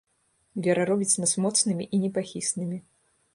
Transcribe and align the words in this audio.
Вера 0.67 0.85
робіць 0.91 1.19
нас 1.25 1.33
моцнымі 1.43 1.85
і 1.99 2.01
непахіснымі. 2.07 2.81